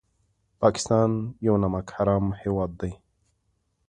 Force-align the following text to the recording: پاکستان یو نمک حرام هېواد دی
پاکستان 0.61 1.09
یو 1.45 1.55
نمک 1.63 1.87
حرام 1.97 2.25
هېواد 2.41 2.71
دی 2.81 2.91